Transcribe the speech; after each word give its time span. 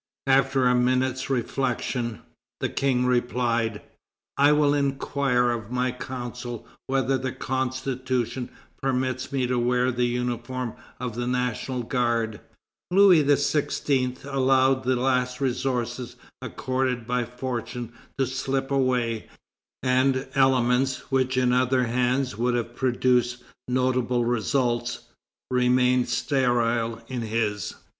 After 0.25 0.65
a 0.65 0.73
minute's 0.73 1.29
reflection, 1.29 2.23
the 2.59 2.69
King 2.69 3.05
replied: 3.05 3.83
'I 4.35 4.51
will 4.53 4.73
inquire 4.73 5.51
of 5.51 5.69
my 5.71 5.91
Council 5.91 6.65
whether 6.87 7.19
the 7.19 7.31
Constitution 7.31 8.49
permits 8.81 9.31
me 9.31 9.45
to 9.45 9.59
wear 9.59 9.91
the 9.91 10.07
uniform 10.07 10.73
of 10.99 11.13
the 11.13 11.27
National 11.27 11.83
Guard.'" 11.83 12.39
Louis 12.89 13.23
XVI. 13.23 14.25
allowed 14.25 14.85
the 14.85 14.95
last 14.95 15.39
resources 15.39 16.15
accorded 16.41 17.05
by 17.05 17.23
fortune 17.23 17.93
to 18.17 18.25
slip 18.25 18.71
away, 18.71 19.27
and 19.83 20.27
elements 20.33 21.11
which 21.11 21.37
in 21.37 21.53
other 21.53 21.83
hands 21.83 22.35
would 22.35 22.55
have 22.55 22.75
produced 22.75 23.43
notable 23.67 24.25
results, 24.25 25.01
remained 25.51 26.09
sterile 26.09 27.03
in 27.07 27.21
his. 27.21 27.75